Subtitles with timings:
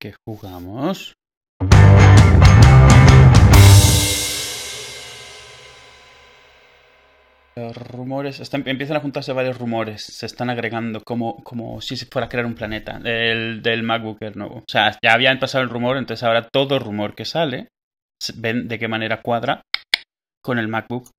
[0.00, 1.14] que jugamos.
[7.56, 12.26] Los rumores, empiezan a juntarse varios rumores, se están agregando como, como si se fuera
[12.26, 14.58] a crear un planeta del, del MacBook nuevo.
[14.58, 17.68] O sea, ya habían pasado el rumor, entonces ahora todo rumor que sale,
[18.36, 19.62] ven de qué manera cuadra
[20.42, 21.10] con el MacBook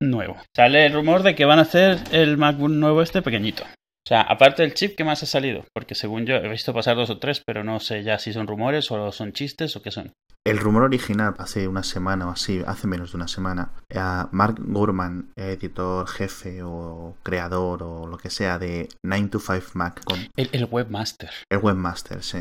[0.00, 0.36] nuevo.
[0.54, 3.64] Sale el rumor de que van a hacer el MacBook nuevo este pequeñito.
[4.08, 5.66] O sea, aparte del chip, ¿qué más ha salido?
[5.74, 8.46] Porque según yo he visto pasar dos o tres, pero no sé ya si son
[8.46, 10.14] rumores o son chistes o qué son.
[10.46, 14.54] El rumor original, hace una semana o así, hace menos de una semana, a Mark
[14.60, 20.20] Gurman, editor jefe o creador o lo que sea de 9 to 5 Mac, con
[20.36, 21.28] El, el webmaster.
[21.50, 22.38] el webmaster, sí.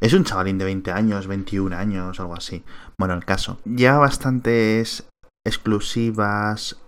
[0.00, 2.64] Es un chavalín de 20 años, 21 años, algo así.
[2.96, 3.60] Bueno, el caso.
[3.66, 5.06] Ya bastantes
[5.46, 6.80] exclusivas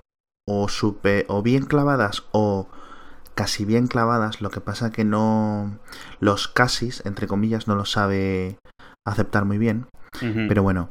[0.49, 2.67] o super, o bien clavadas o
[3.41, 4.43] casi bien clavadas.
[4.43, 5.79] Lo que pasa que no
[6.19, 8.59] los casis, entre comillas, no lo sabe
[9.07, 9.87] aceptar muy bien.
[10.21, 10.91] Pero bueno,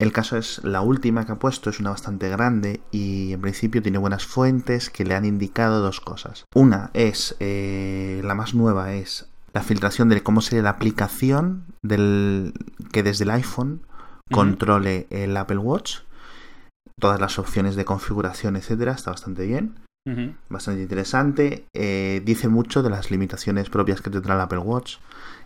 [0.00, 3.82] el caso es la última que ha puesto, es una bastante grande y en principio
[3.82, 6.44] tiene buenas fuentes que le han indicado dos cosas.
[6.54, 12.54] Una es, eh, la más nueva es la filtración de cómo sería la aplicación del
[12.92, 13.82] que desde el iPhone
[14.30, 15.98] controle el Apple Watch.
[16.98, 19.86] Todas las opciones de configuración, etcétera, está bastante bien
[20.48, 21.64] Bastante interesante.
[21.74, 24.96] Eh, dice mucho de las limitaciones propias que tendrá el Apple Watch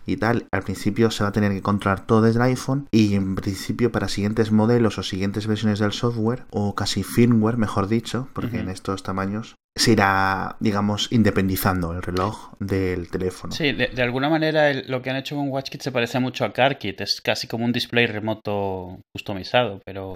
[0.05, 0.47] y tal.
[0.51, 3.91] Al principio se va a tener que controlar todo desde el iPhone y en principio
[3.91, 8.69] para siguientes modelos o siguientes versiones del software o casi firmware, mejor dicho, porque en
[8.69, 13.53] estos tamaños se irá, digamos, independizando el reloj del teléfono.
[13.53, 16.45] Sí, de, de alguna manera el- lo que han hecho con WatchKit se parece mucho
[16.45, 17.01] a CarKit.
[17.01, 20.13] Es casi como un display remoto customizado, pero,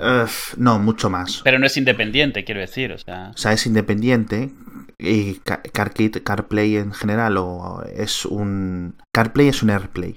[0.58, 1.42] no, mucho más.
[1.44, 2.92] pero no es independiente, quiero decir.
[2.92, 4.52] O sea, O sea, es independiente
[5.00, 8.96] y Ca- CarKit, CarPlay en general, o es un...
[9.14, 10.16] CarPlay es un AirPlay,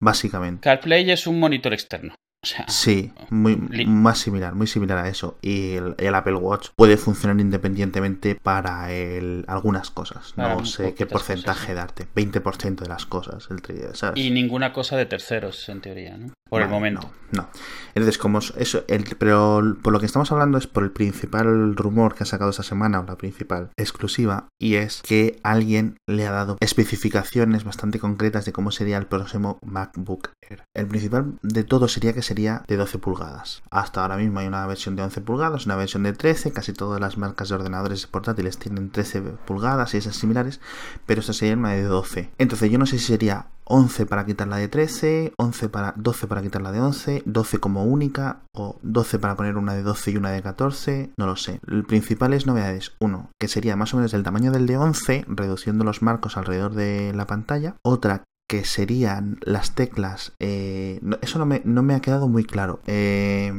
[0.00, 0.60] básicamente.
[0.62, 2.14] CarPlay es un monitor externo.
[2.46, 5.36] O sea, Sí, muy, más similar, muy similar a eso.
[5.42, 10.32] Y el, el Apple Watch puede funcionar independientemente para el, algunas cosas.
[10.36, 12.06] Para No sé qué porcentaje cosas, darte.
[12.14, 13.60] 20% de las cosas, el
[13.96, 14.24] ¿sabes?
[14.24, 16.32] y ninguna cosa de terceros, en teoría, ¿no?
[16.48, 17.10] Por el momento.
[17.32, 17.48] No, no.
[17.96, 21.74] Entonces, como es- eso, el, pero por lo que estamos hablando es por el principal
[21.74, 26.24] rumor que ha sacado esta semana, o la principal exclusiva, y es que alguien le
[26.24, 30.62] ha dado especificaciones bastante concretas de cómo sería el próximo MacBook Air.
[30.76, 33.62] El principal de todo sería que sería de 12 pulgadas.
[33.70, 37.00] Hasta ahora mismo hay una versión de 11 pulgadas, una versión de 13, casi todas
[37.00, 40.60] las marcas de ordenadores portátiles tienen 13 pulgadas y esas similares,
[41.06, 42.30] pero esta sería una de 12.
[42.38, 46.42] Entonces yo no sé si sería 11 para quitarla de 13, 11 para 12 para
[46.42, 50.30] quitarla de 11, 12 como única o 12 para poner una de 12 y una
[50.30, 51.60] de 14, no lo sé.
[51.66, 55.84] El principales novedades, uno, que sería más o menos del tamaño del de 11, reduciendo
[55.84, 57.76] los marcos alrededor de la pantalla.
[57.82, 60.32] Otra que serían las teclas.
[60.38, 62.80] eh, eso no me, no me ha quedado muy claro.
[62.86, 63.52] Eh,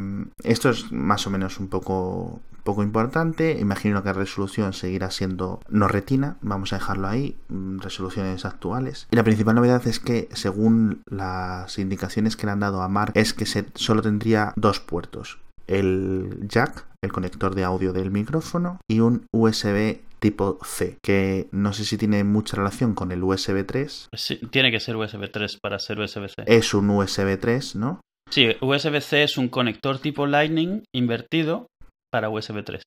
[0.44, 3.58] esto es más o menos un poco, poco importante.
[3.60, 6.38] Imagino que la resolución seguirá siendo no retina.
[6.42, 7.36] Vamos a dejarlo ahí.
[7.50, 9.08] mm, Resoluciones actuales.
[9.12, 13.12] Y la principal novedad es que, según las indicaciones que le han dado a Mark,
[13.16, 15.40] es que se, solo tendría dos puertos.
[15.68, 21.74] El jack, el conector de audio del micrófono, y un USB tipo C, que no
[21.74, 24.10] sé si tiene mucha relación con el USB 3.
[24.14, 26.44] Sí, tiene que ser USB 3 para ser USB-C.
[26.46, 28.02] Es un USB 3, ¿no?
[28.30, 31.68] Sí, USB-C es un conector tipo Lightning invertido
[32.12, 32.84] para USB 3.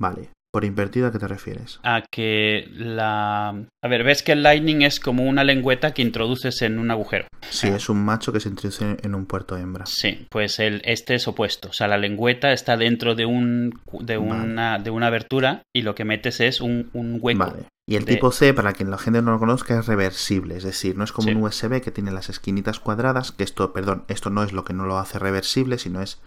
[0.00, 0.30] Vale.
[0.56, 1.80] ¿Por invertido a qué te refieres?
[1.82, 3.48] A que la...
[3.50, 7.26] A ver, ves que el Lightning es como una lengüeta que introduces en un agujero.
[7.50, 9.84] Sí, es un macho que se introduce en un puerto hembra.
[9.84, 11.68] Sí, pues el, este es opuesto.
[11.68, 15.94] O sea, la lengüeta está dentro de, un, de, una, de una abertura y lo
[15.94, 17.38] que metes es un, un hueco.
[17.40, 17.64] Vale.
[17.86, 20.56] Y el de- tipo C, para quien la gente no lo conozca, es reversible.
[20.56, 21.34] Es decir, no es como Sí.
[21.34, 24.72] un USB que tiene las esquinitas cuadradas, que esto, perdón, esto no es lo que
[24.72, 26.18] no lo hace reversible, sino es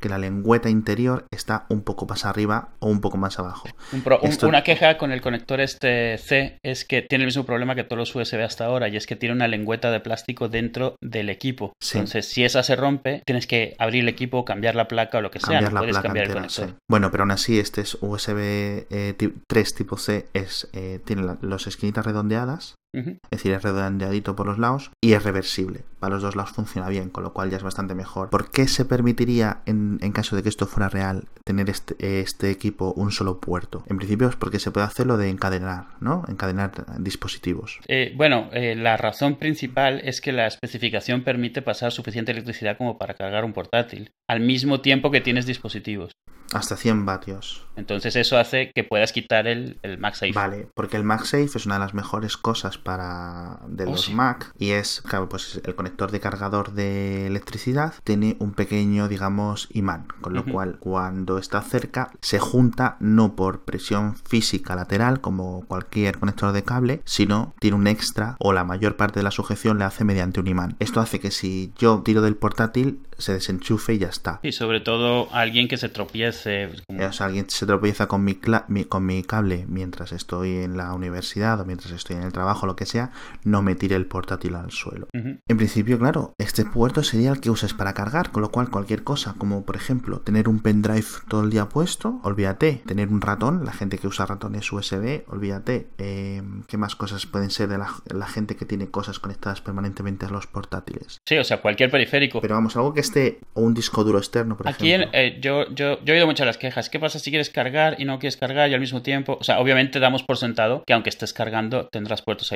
[0.00, 3.68] que la lengüeta interior está un poco más arriba o un poco más abajo.
[3.92, 7.28] Un pro- un- Esto- Una queja con el conector este C es que tiene el
[7.28, 10.00] mismo problema que todos los USB hasta ahora y es que tiene una lengüeta de
[10.00, 11.72] plástico dentro del equipo.
[11.80, 11.98] Sí.
[11.98, 15.30] Entonces, si esa se rompe, tienes que abrir el equipo, cambiar la placa o lo
[15.30, 15.48] que sea.
[15.60, 16.68] cambiar no la puedes placa cambiar entera, el conector.
[16.76, 16.84] sí.
[16.88, 21.22] Bueno, pero aún así este es USB eh, ti- 3 tipo C, es, eh, tiene
[21.22, 25.84] la- las esquinitas redondeadas, Es decir, es redondeadito por los lados y es reversible.
[26.00, 28.30] Para los dos lados funciona bien, con lo cual ya es bastante mejor.
[28.30, 32.50] ¿Por qué se permitiría, en, en caso de que esto fuera real, tener este, este
[32.50, 33.84] equipo un solo puerto?
[33.86, 36.24] En principio es porque se puede hacer lo de encadenar, ¿no?
[36.28, 37.80] Encadenar dispositivos.
[37.88, 42.98] Eh, bueno, eh, la razón principal es que la especificación permite pasar suficiente electricidad como
[42.98, 46.12] para cargar un portátil, al mismo tiempo que tienes dispositivos.
[46.54, 47.66] Hasta 100 vatios.
[47.76, 50.32] Entonces eso hace que puedas quitar el, el MagSafe.
[50.32, 54.14] Vale, porque el MagSafe es una de las mejores cosas para de Oh, los sí.
[54.14, 59.68] Mac y es, claro, pues el conector de cargador de electricidad tiene un pequeño, digamos,
[59.72, 65.64] imán, con lo cual cuando está cerca se junta no por presión física lateral como
[65.66, 69.78] cualquier conector de cable, sino tiene un extra o la mayor parte de la sujeción
[69.78, 70.76] le hace mediante un imán.
[70.78, 74.38] Esto hace que si yo tiro del portátil se desenchufe y ya está.
[74.44, 76.68] Y sobre todo alguien que se tropiece.
[76.68, 80.76] pues, como- O sea, alguien se tropieza con mi- con mi cable mientras estoy en
[80.76, 83.10] la universidad o mientras estoy en el trabajo, lo que sea,
[83.44, 85.08] no me tire el portátil al suelo.
[85.12, 89.02] En principio, claro, este puerto sería el que uses para cargar, con lo cual cualquier
[89.02, 93.64] cosa, como por ejemplo tener un pendrive todo el día puesto, olvídate, tener un ratón,
[93.64, 97.88] la gente que usa ratones USB, olvídate, Eh, ¿qué más cosas pueden ser de la,
[98.14, 101.18] la gente que tiene cosas conectadas permanentemente a los portátiles?
[101.26, 102.40] Sí, o sea, cualquier periférico.
[102.40, 105.10] Pero vamos, algo que esté, o un disco duro externo, por Aquí ejemplo.
[105.18, 106.88] eh, yo, yo, yo he oído muchas las quejas.
[106.90, 109.38] ¿Qué pasa si quieres cargar y no quieres cargar y al mismo tiempo?
[109.40, 112.52] O sea, obviamente damos por sentado que aunque estés cargando tendrás puertos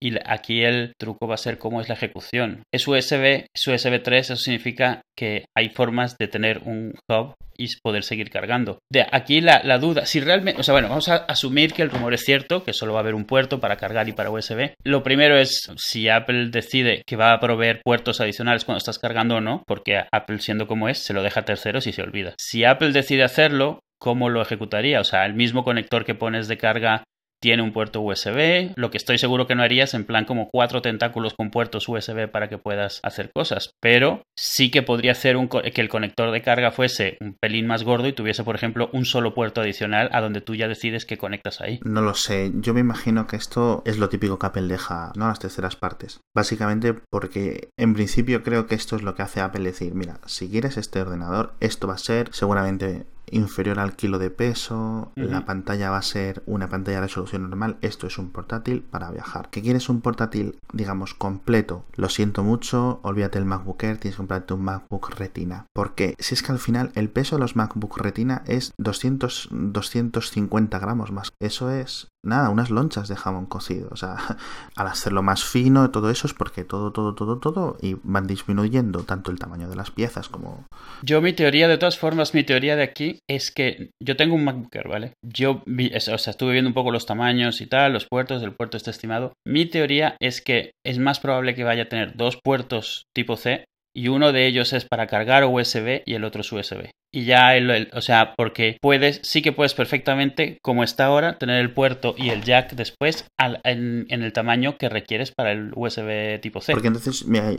[0.00, 2.62] Y aquí el truco va a ser cómo es la ejecución.
[2.72, 7.68] Es USB, es USB 3, eso significa que hay formas de tener un hub y
[7.82, 8.78] poder seguir cargando.
[8.90, 11.90] De aquí la, la duda, si realmente, o sea, bueno, vamos a asumir que el
[11.90, 14.74] rumor es cierto, que solo va a haber un puerto para cargar y para USB.
[14.84, 19.36] Lo primero es si Apple decide que va a proveer puertos adicionales cuando estás cargando
[19.36, 22.34] o no, porque Apple siendo como es, se lo deja a terceros y se olvida.
[22.38, 25.00] Si Apple decide hacerlo, ¿cómo lo ejecutaría?
[25.00, 27.04] O sea, el mismo conector que pones de carga
[27.42, 28.72] tiene un puerto USB.
[28.76, 32.28] Lo que estoy seguro que no harías en plan como cuatro tentáculos con puertos USB
[32.30, 33.72] para que puedas hacer cosas.
[33.80, 35.14] Pero sí que podría
[35.48, 38.88] co- que el conector de carga fuese un pelín más gordo y tuviese, por ejemplo,
[38.92, 41.80] un solo puerto adicional a donde tú ya decides que conectas ahí.
[41.84, 45.26] No lo sé, yo me imagino que esto es lo típico que Apple deja, ¿no?
[45.26, 46.20] Las terceras partes.
[46.34, 50.48] Básicamente porque en principio creo que esto es lo que hace Apple decir, mira, si
[50.48, 55.90] quieres este ordenador, esto va a ser seguramente inferior al kilo de peso, la pantalla
[55.90, 59.48] va a ser una pantalla de resolución normal, esto es un portátil para viajar.
[59.50, 61.84] ¿Que quieres un portátil, digamos, completo?
[61.96, 65.66] Lo siento mucho, olvídate el MacBook Air, tienes que comprarte un MacBook Retina.
[65.72, 70.78] Porque si es que al final el peso de los MacBook Retina es 200, 250
[70.78, 71.32] gramos más.
[71.40, 73.88] Eso es nada, unas lonchas de jamón cocido.
[73.90, 74.16] O sea,
[74.76, 79.04] al hacerlo más fino, todo eso es porque todo, todo, todo, todo, y van disminuyendo
[79.04, 80.66] tanto el tamaño de las piezas como
[81.02, 84.44] Yo mi teoría, de todas formas, mi teoría de aquí es que yo tengo un
[84.44, 85.14] MacBook ¿vale?
[85.22, 88.54] Yo vi, o sea, estuve viendo un poco los tamaños y tal, los puertos, el
[88.54, 89.32] puerto está estimado.
[89.46, 93.64] Mi teoría es que es más probable que vaya a tener dos puertos tipo C
[93.94, 96.90] y uno de ellos es para cargar USB y el otro es USB.
[97.14, 101.36] Y ya, el, el- o sea, porque puedes, sí que puedes perfectamente, como está ahora,
[101.38, 105.52] tener el puerto y el jack después al- en, en el tamaño que requieres para
[105.52, 106.72] el USB tipo C.
[106.72, 107.50] Porque entonces, mira,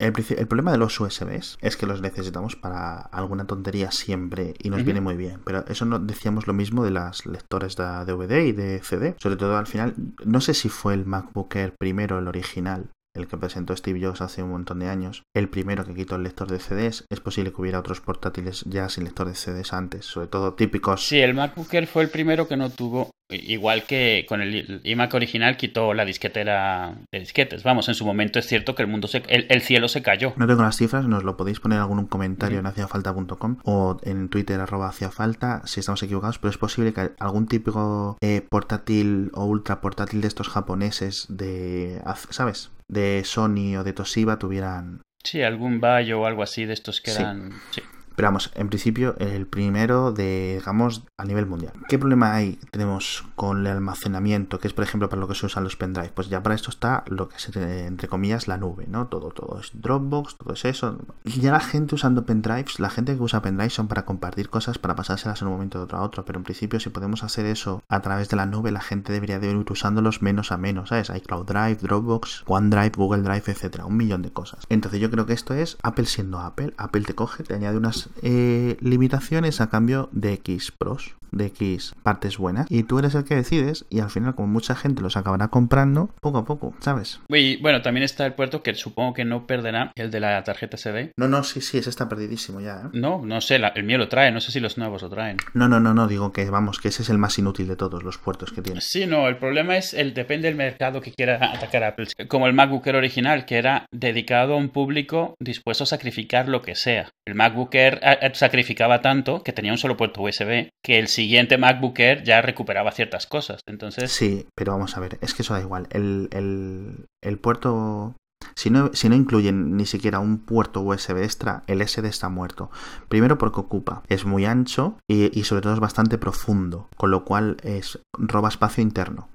[0.00, 0.12] el,
[0.48, 5.00] problema de los USBs es que los necesitamos para alguna tontería siempre y nos viene
[5.02, 5.40] muy bien.
[5.44, 9.14] Pero eso no decíamos lo mismo de las lectores de DVD y de CD.
[9.20, 9.94] Sobre todo al final,
[10.24, 12.90] no sé si fue el MacBook Air primero, el original.
[13.14, 16.22] El que presentó Steve Jobs hace un montón de años, el primero que quitó el
[16.22, 20.06] lector de CDs, es posible que hubiera otros portátiles ya sin lector de CDs antes,
[20.06, 21.04] sobre todo típicos.
[21.04, 25.12] Sí, el MacBook Air fue el primero que no tuvo, igual que con el iMac
[25.14, 27.64] original quitó la disquetera de disquetes.
[27.64, 30.32] Vamos, en su momento es cierto que el mundo se, el, el cielo se cayó.
[30.36, 32.66] No tengo las cifras, nos lo podéis poner en algún comentario Ujú.
[32.68, 37.48] en haciafalta.com o en Twitter arroba haciafalta si estamos equivocados, pero es posible que algún
[37.48, 42.70] típico eh, portátil o ultra portátil de estos japoneses de, ¿sabes?
[42.90, 45.00] De Sony o de Toshiba tuvieran...
[45.22, 47.20] Sí, algún Bayo o algo así de estos que Sí.
[47.20, 47.52] eran...
[47.70, 47.82] Sí.
[48.20, 51.72] Pero vamos, en principio el primero de, digamos, a nivel mundial.
[51.88, 54.58] ¿Qué problema hay tenemos con el almacenamiento?
[54.58, 56.12] Que es, por ejemplo, para lo que se usan los pendrive.
[56.14, 59.06] Pues ya para esto está lo que se, entre comillas, la nube, ¿no?
[59.06, 60.98] Todo, todo es Dropbox, todo es eso.
[61.24, 64.76] Y ya la gente usando pendrives, la gente que usa pendrives son para compartir cosas,
[64.76, 66.26] para pasárselas en un momento de otro a otro.
[66.26, 69.38] Pero en principio, si podemos hacer eso a través de la nube, la gente debería
[69.38, 71.08] de ir usándolos menos a menos, ¿sabes?
[71.08, 73.86] Hay Cloud Drive, Dropbox, OneDrive, Google Drive, etcétera.
[73.86, 74.66] Un millón de cosas.
[74.68, 76.74] Entonces yo creo que esto es Apple siendo Apple.
[76.76, 81.94] Apple te coge, te añade unas eh, limitaciones a cambio de X pros, de X
[82.02, 82.66] partes buenas.
[82.68, 86.10] Y tú eres el que decides y al final como mucha gente los acabará comprando,
[86.20, 87.20] poco a poco, ¿sabes?
[87.28, 90.76] Y bueno, también está el puerto que supongo que no perderá, el de la tarjeta
[90.76, 91.12] SD.
[91.16, 92.82] No, no, sí, sí, ese está perdidísimo ya.
[92.86, 92.88] ¿eh?
[92.92, 95.36] No, no sé, la- el mío lo trae, no sé si los nuevos lo traen.
[95.54, 98.02] No, no, no, no, digo que vamos, que ese es el más inútil de todos
[98.02, 98.80] los puertos que tiene.
[98.80, 102.08] Sí, no, el problema es el depende del mercado que quiera atacar Apple.
[102.28, 106.62] Como el MacBook Air original, que era dedicado a un público dispuesto a sacrificar lo
[106.62, 107.10] que sea.
[107.26, 107.99] El MacBook Air
[108.34, 112.92] sacrificaba tanto que tenía un solo puerto USB que el siguiente MacBook Air ya recuperaba
[112.92, 113.60] ciertas cosas.
[113.66, 115.86] Entonces, Sí, pero vamos a ver, es que eso da igual.
[115.90, 118.14] El, el, el puerto.
[118.56, 122.70] Si no, si no incluyen ni siquiera un puerto USB extra, el SD está muerto.
[123.08, 127.24] Primero porque ocupa, es muy ancho y, y sobre todo es bastante profundo, con lo
[127.24, 129.28] cual es, roba espacio interno.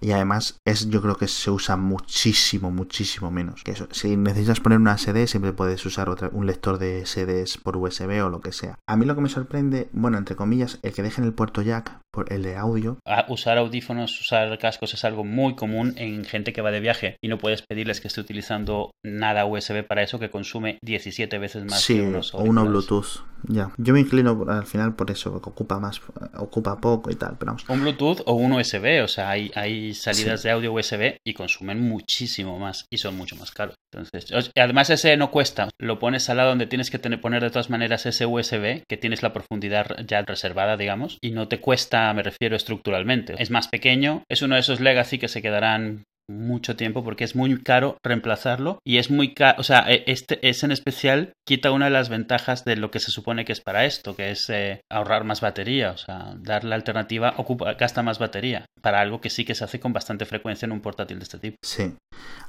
[0.00, 3.88] Y además es, yo creo que se usa muchísimo, muchísimo menos que eso.
[3.90, 8.24] Si necesitas poner una SD, siempre puedes usar otra, un lector de SDs por USB
[8.24, 8.78] o lo que sea.
[8.86, 12.00] A mí lo que me sorprende, bueno, entre comillas, el que dejen el puerto jack,
[12.12, 12.98] por el de audio.
[13.28, 17.28] usar audífonos, usar cascos es algo muy común en gente que va de viaje y
[17.28, 21.80] no puedes pedirles que esté utilizando nada USB para eso que consume 17 veces más
[21.80, 22.00] sí,
[22.32, 23.24] o uno Bluetooth.
[23.48, 23.72] Ya.
[23.78, 26.00] Yo me inclino al final por eso, que ocupa más,
[26.36, 27.68] ocupa poco y tal, pero vamos.
[27.68, 31.80] Un Bluetooth o un USB, o sea, hay, hay salidas de audio USB y consumen
[31.80, 33.74] muchísimo más y son mucho más caros.
[33.92, 37.50] Entonces, además ese no cuesta, lo pones al lado donde tienes que tener, poner de
[37.50, 42.12] todas maneras ese USB, que tienes la profundidad ya reservada, digamos, y no te cuesta,
[42.14, 43.34] me refiero estructuralmente.
[43.38, 47.36] Es más pequeño, es uno de esos legacy que se quedarán mucho tiempo porque es
[47.36, 51.72] muy caro reemplazarlo y es muy caro, o sea, e, este es en especial quita
[51.72, 54.48] una de las ventajas de lo que se supone que es para esto, que es
[54.50, 59.20] eh, ahorrar más batería, o sea, dar la alternativa ocupa, gasta más batería para algo
[59.20, 61.56] que sí que se hace con bastante frecuencia en un portátil de este tipo.
[61.62, 61.94] Sí,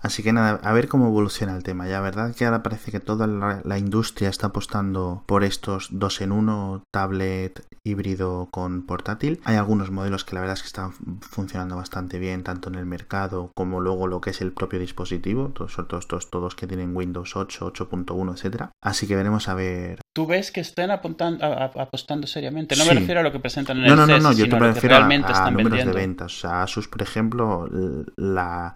[0.01, 2.99] así que nada, a ver cómo evoluciona el tema, ya verdad que ahora parece que
[2.99, 9.41] toda la, industria está apostando por estos dos en uno, tablet híbrido con portátil.
[9.43, 12.85] Hay algunos modelos que la verdad es que están funcionando bastante bien, tanto en el
[12.85, 15.75] mercado como luego lo que es el propio dispositivo, todos,
[16.07, 18.71] todos, todos que tienen Windows 8, 8.1, etcétera.
[18.83, 19.99] Así que veremos a ver.
[20.13, 22.75] ¿Tú ves que estén apostando seriamente?
[22.75, 24.59] No me refiero a lo que presentan en no, el no, no, no, yo te
[24.59, 26.35] me refiero a, números de ventas.
[26.35, 27.67] O sea, Asus, por ejemplo,
[28.15, 28.75] la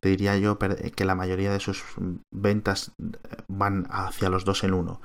[0.00, 1.82] te diría yo que la mayoría de sus
[2.30, 2.92] ventas
[3.48, 5.00] van hacia los dos en uno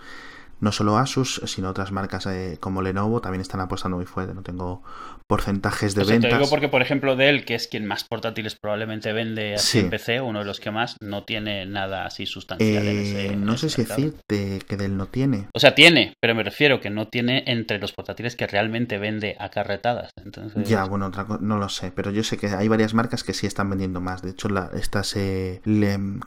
[0.59, 4.33] no solo Asus, sino otras marcas eh, como Lenovo también están apostando muy fuerte.
[4.33, 4.83] No tengo
[5.29, 6.31] porcentajes de ventas.
[6.31, 10.21] Te digo porque, por ejemplo, Dell, que es quien más portátiles probablemente vende en PC,
[10.21, 13.35] uno de los que más, no tiene nada así sustancial en ese.
[13.35, 15.47] No sé si decirte que Dell no tiene.
[15.53, 19.35] O sea, tiene, pero me refiero que no tiene entre los portátiles que realmente vende
[19.39, 20.09] acarretadas.
[20.25, 20.67] Entonces...
[20.67, 23.45] Ya, bueno, otra no lo sé, pero yo sé que hay varias marcas que sí
[23.45, 24.23] están vendiendo más.
[24.23, 25.61] De hecho, la, estas, eh,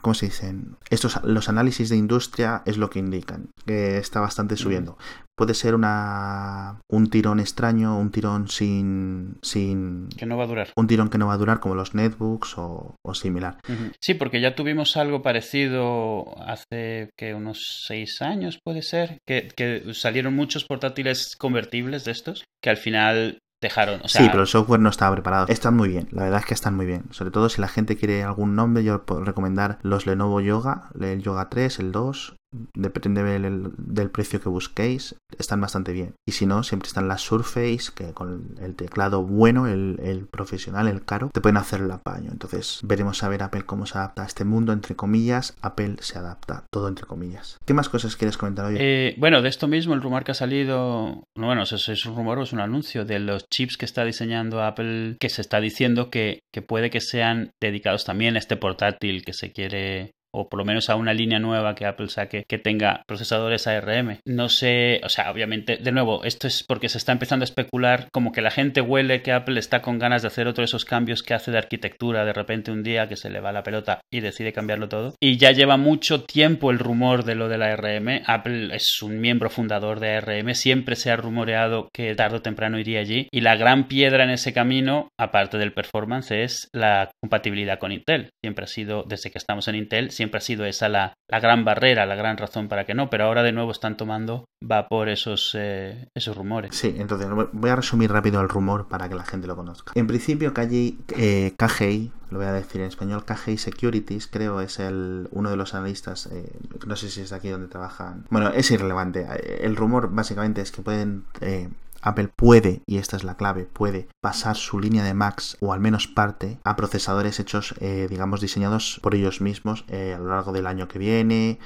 [0.01, 0.77] ¿cómo se dicen?
[0.89, 4.97] Estos, los análisis de industria es lo que indican, que está bastante subiendo
[5.35, 10.69] puede ser una un tirón extraño, un tirón sin sin que no va a durar.
[10.75, 13.59] Un tirón que no va a durar como los netbooks o, similar.
[14.01, 19.93] Sí, porque ya tuvimos algo parecido hace que unos seis años puede ser, que, que
[19.93, 24.21] salieron muchos portátiles convertibles de estos que al final Dejaron, o sea...
[24.21, 25.47] Sí, pero el software no estaba preparado.
[25.47, 27.05] Están muy bien, la verdad es que están muy bien.
[27.11, 31.23] Sobre todo si la gente quiere algún nombre, yo puedo recomendar los Lenovo Yoga, el
[31.23, 32.35] Yoga 3, el 2,
[32.73, 36.15] depende del, del, precio que busquéis, están bastante bien.
[36.27, 40.87] Y si no, siempre están las Surface, que con el teclado bueno, el, el, profesional,
[40.87, 42.31] el caro, te pueden hacer el apaño.
[42.31, 45.55] Entonces, veremos a ver Apple cómo se adapta a este mundo, entre comillas.
[45.61, 47.57] Apple se adapta, todo entre comillas.
[47.65, 48.77] ¿Qué más cosas quieres comentar hoy?
[48.79, 52.39] Eh, bueno, de esto mismo, el rumor que ha salido, bueno, eso es un rumor
[52.39, 56.09] o es un anuncio de los chips que está diseñando Apple, que se está diciendo
[56.09, 60.59] que, que puede que sean dedicados también a este portátil que se quiere o por
[60.59, 64.19] lo menos a una línea nueva que Apple saque que tenga procesadores ARM.
[64.25, 68.07] No sé, o sea, obviamente, de nuevo, esto es porque se está empezando a especular
[68.11, 70.85] como que la gente huele que Apple está con ganas de hacer otro de esos
[70.85, 74.01] cambios que hace de arquitectura de repente un día que se le va la pelota
[74.11, 75.15] y decide cambiarlo todo.
[75.19, 78.21] Y ya lleva mucho tiempo el rumor de lo de la ARM.
[78.25, 82.79] Apple es un miembro fundador de ARM, siempre se ha rumoreado que tarde o temprano
[82.79, 83.27] iría allí.
[83.31, 88.29] Y la gran piedra en ese camino, aparte del performance, es la compatibilidad con Intel.
[88.41, 92.05] Siempre ha sido, desde que estamos en Intel, ha sido esa la, la, gran barrera,
[92.05, 96.07] la gran razón para que no, pero ahora de nuevo están tomando vapor esos, eh,
[96.15, 96.75] esos rumores.
[96.75, 99.93] Sí, entonces voy a resumir rápido el rumor para que la gente lo conozca.
[99.95, 105.27] En principio, KGI, eh, lo voy a decir en español, KGI Securities, creo es el,
[105.31, 106.51] uno de los analistas, eh,
[106.87, 108.25] no sé si es aquí donde trabajan.
[108.29, 109.27] Bueno, es irrelevante.
[109.61, 111.69] El rumor básicamente es que pueden eh,
[112.03, 115.79] Apple puede, y esta es la clave, puede pasar su línea de Macs o al
[115.79, 120.51] menos parte a procesadores hechos, eh, digamos, diseñados por ellos mismos eh, a lo largo
[120.51, 121.59] del año que viene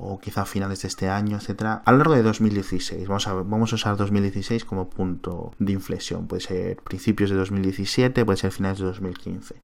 [0.00, 3.08] o quizá a finales de este año, etcétera, a lo largo de 2016.
[3.08, 6.28] Vamos a, vamos a usar 2016 como punto de inflexión.
[6.28, 9.56] Puede ser principios de 2017, puede ser finales de 2015.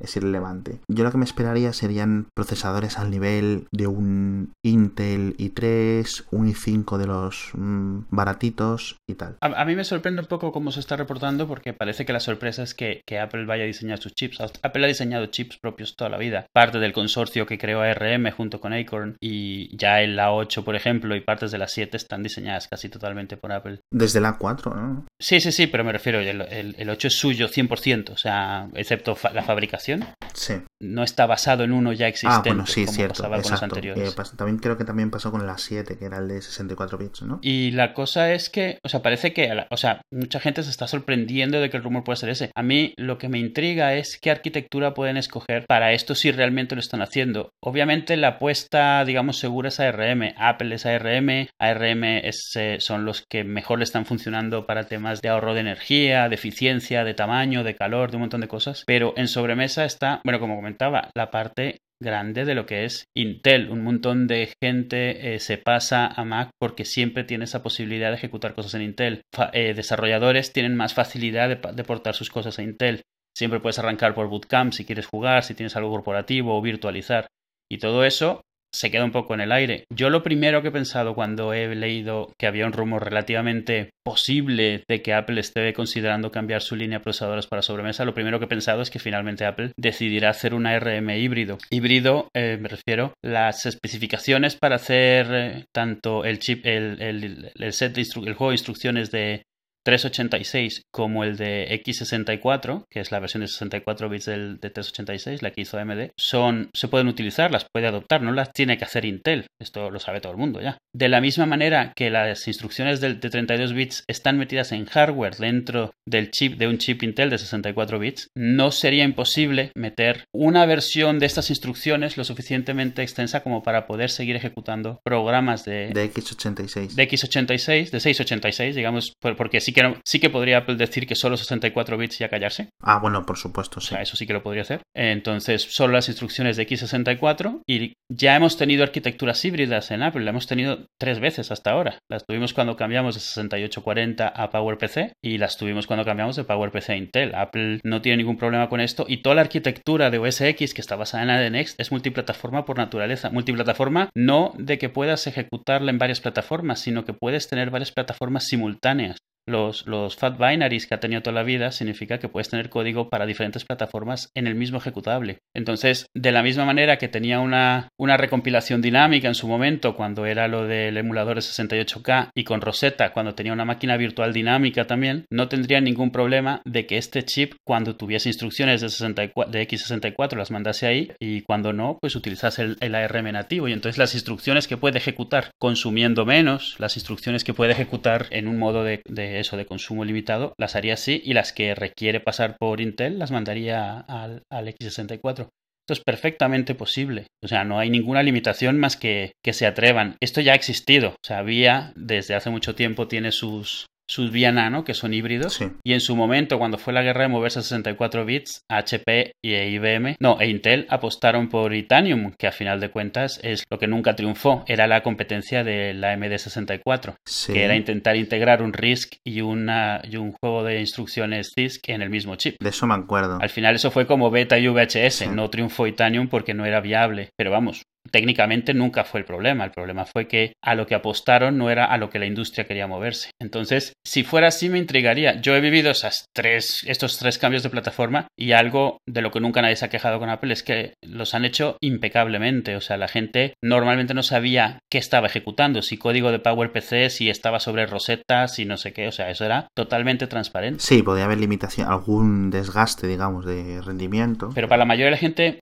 [0.00, 0.80] Es irrelevante.
[0.88, 6.96] Yo lo que me esperaría serían procesadores al nivel de un Intel i3, un i5
[6.96, 9.36] de los mm, baratitos y tal.
[9.40, 12.62] A, mí me sorprende un poco cómo se está reportando porque parece que la sorpresa
[12.62, 14.40] es que, que Apple vaya a diseñar sus chips.
[14.40, 16.46] Apple ha diseñado chips propios toda la vida.
[16.54, 20.76] Parte del consorcio que creó ARM junto con Acorn y ya en la 8, por
[20.76, 23.80] ejemplo, y partes de la 7 están diseñadas casi totalmente por Apple.
[23.90, 25.06] Desde la 4, ¿no?
[25.20, 28.68] Sí, sí, sí, pero me refiero, el, el, el 8 es suyo 100%, o sea,
[28.74, 30.04] excepto fa la fabricación.
[30.34, 30.54] Sí.
[30.80, 32.50] No está basado en uno ya existente.
[32.50, 33.14] Ah, bueno, sí, como cierto.
[33.14, 33.64] pasaba con los Exacto.
[33.76, 34.10] anteriores.
[34.16, 37.22] Eh, también creo que también pasó con la 7, que era el de 64 bits,
[37.22, 37.38] ¿no?
[37.42, 40.86] Y la cosa es que, o sea, parece que, o sea, mucha gente se está
[40.86, 42.50] sorprendiendo de que el rumor puede ser ese.
[42.54, 46.74] A mí lo que me intriga es qué arquitectura pueden escoger para esto si realmente
[46.74, 47.50] lo están haciendo.
[47.62, 50.34] Obviamente la apuesta, digamos, segura ARM.
[50.36, 55.20] Apple es ARM, ARM es, eh, son los que mejor le están funcionando para temas
[55.22, 58.84] de ahorro de energía, de eficiencia, de tamaño, de calor, de un montón de cosas.
[58.86, 63.70] Pero en sobremesa está, bueno, como comentaba, la parte grande de lo que es Intel.
[63.70, 68.16] Un montón de gente eh, se pasa a Mac porque siempre tiene esa posibilidad de
[68.16, 69.22] ejecutar cosas en Intel.
[69.52, 73.02] Eh, desarrolladores tienen más facilidad de, de portar sus cosas a Intel.
[73.34, 77.28] Siempre puedes arrancar por Bootcamp si quieres jugar, si tienes algo corporativo o virtualizar.
[77.70, 78.42] Y todo eso
[78.74, 79.84] se queda un poco en el aire.
[79.94, 84.82] Yo lo primero que he pensado cuando he leído que había un rumor relativamente posible
[84.88, 88.46] de que Apple esté considerando cambiar su línea de procesadores para sobremesa, lo primero que
[88.46, 91.58] he pensado es que finalmente Apple decidirá hacer un ARM híbrido.
[91.70, 97.94] Híbrido, eh, me refiero, las especificaciones para hacer eh, tanto el chip, el, el- set
[97.94, 99.42] de el juego de instrucciones de
[99.84, 105.42] 386 como el de X64, que es la versión de 64 bits del, de 386,
[105.42, 108.84] la que hizo AMD, son, se pueden utilizar, las puede adoptar, no las tiene que
[108.84, 109.46] hacer Intel.
[109.60, 110.78] Esto lo sabe todo el mundo ya.
[110.94, 115.36] De la misma manera que las instrucciones del- de 32 bits están metidas en hardware
[115.36, 120.66] dentro del chip de un chip Intel de 64 bits, no sería imposible meter una
[120.66, 126.12] versión de estas instrucciones lo suficientemente extensa como para poder seguir ejecutando programas de, De
[126.12, 126.94] X86.
[126.94, 131.06] de X86, de 686, digamos, por- porque sí que, no- sí que podría Apple decir
[131.06, 132.68] que solo 64 bits y a callarse.
[132.82, 133.88] Ah, bueno, por supuesto, O sí.
[133.88, 134.80] sea, eso sí que lo podría hacer.
[134.94, 140.30] Entonces, solo las instrucciones de X64 y ya hemos tenido arquitecturas híbridas en Apple, la
[140.30, 141.98] hemos tenido tres veces hasta ahora.
[142.10, 146.90] Las tuvimos cuando cambiamos de 6840 a PowerPC y las tuvimos cuando cambiamos de PowerPC
[146.90, 147.34] a Intel.
[147.34, 150.80] Apple no tiene ningún problema con esto y toda la arquitectura de OS X que
[150.80, 153.30] está basada en ADNX es multiplataforma por naturaleza.
[153.30, 158.46] Multiplataforma no de que puedas ejecutarla en varias plataformas, sino que puedes tener varias plataformas
[158.46, 159.18] simultáneas.
[159.46, 163.08] Los, los fat binaries que ha tenido toda la vida significa que puedes tener código
[163.08, 165.38] para diferentes plataformas en el mismo ejecutable.
[165.54, 170.26] Entonces, de la misma manera que tenía una, una recompilación dinámica en su momento cuando
[170.26, 174.86] era lo del emulador de 68K y con Rosetta cuando tenía una máquina virtual dinámica
[174.86, 179.68] también, no tendría ningún problema de que este chip cuando tuviese instrucciones de, 64, de
[179.68, 184.14] X64 las mandase ahí y cuando no, pues utilizase el, ARM nativo y entonces las
[184.14, 189.00] instrucciones que puede ejecutar consumiendo menos, las instrucciones que puede ejecutar en un modo de
[189.40, 193.30] eso de consumo limitado, las haría así y las que requiere pasar por Intel las
[193.30, 195.48] mandaría al, al X64.
[195.82, 197.26] Esto es perfectamente posible.
[197.42, 200.16] O sea, no hay ninguna limitación más que que se atrevan.
[200.20, 201.10] Esto ya ha existido.
[201.10, 205.54] O sea, había desde hace mucho tiempo tiene sus sus vía nano, que son híbridos,
[205.54, 205.68] Sí.
[205.84, 209.54] y en su momento, cuando fue la guerra de moverse a 64 bits, HP y
[209.54, 213.86] IBM, no, e Intel apostaron por Itanium, que a final de cuentas es lo que
[213.86, 217.52] nunca triunfó, era la competencia de la MD64 Sí.
[217.52, 222.02] que era intentar integrar un RISC y, una, y un juego de instrucciones CISC en
[222.02, 222.56] el mismo chip.
[222.60, 223.38] De eso me acuerdo.
[223.40, 225.26] Al final eso fue como beta y VHS, Sí.
[225.28, 229.72] no triunfó Itanium porque no era viable, pero vamos, técnicamente nunca fue el problema, el
[229.72, 232.86] problema fue que a lo que apostaron no era a lo que la industria quería
[232.86, 233.30] moverse.
[233.40, 235.40] Entonces, si fuera así me intrigaría.
[235.40, 239.40] Yo he vivido esas tres, estos tres cambios de plataforma y algo de lo que
[239.40, 242.96] nunca nadie se ha quejado con Apple es que los han hecho impecablemente, o sea,
[242.96, 247.86] la gente normalmente no sabía qué estaba ejecutando, si código de PowerPC, si estaba sobre
[247.86, 250.80] Rosetta, si no sé qué, o sea, eso era totalmente transparente.
[250.80, 254.50] Sí, podía haber limitación, algún desgaste, digamos, de rendimiento.
[254.54, 255.60] Pero para la mayoría de la gente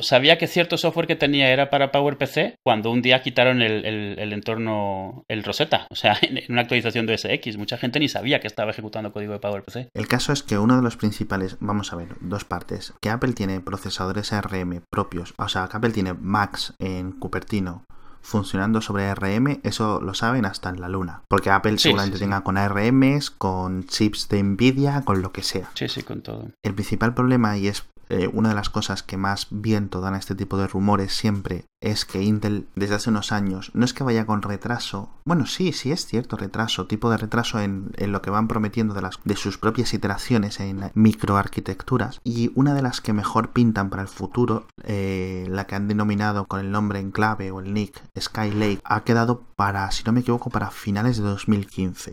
[0.00, 4.18] sabía que cierto software que tenía era para PowerPC cuando un día quitaron el, el-
[4.18, 7.56] el entorno, el Rosetta, o sea, en, una actualización de SX.
[7.56, 9.88] Mucha gente ni sabía que estaba ejecutando código de PowerPC.
[9.94, 13.32] El caso es que uno de los principales, vamos a ver, dos partes, que Apple
[13.34, 17.84] tiene procesadores ARM propios, o sea, que Apple tiene Macs en Cupertino
[18.24, 22.20] funcionando sobre ARM, eso lo saben hasta en la luna, porque Apple Sí, seguramente sí,
[22.20, 22.24] sí.
[22.26, 25.68] tenga con ARMs, con chips de Nvidia, con lo que sea.
[25.74, 26.48] Sí, sí, con todo.
[26.62, 30.18] El principal problema, y es eh, una de las cosas que más viento dan a
[30.18, 34.04] este tipo de rumores siempre, es que Intel desde hace unos años no es que
[34.04, 38.20] vaya con retraso, bueno, sí, sí es cierto retraso, tipo de retraso en, en lo
[38.20, 43.00] que van prometiendo de, las, de sus propias iteraciones en microarquitecturas, y una de las
[43.00, 47.12] que mejor pintan para el futuro, eh, la que han denominado con el nombre en
[47.12, 51.22] clave o el nick Skylake, ha quedado para, si no me equivoco, para finales de
[51.22, 52.12] 2015.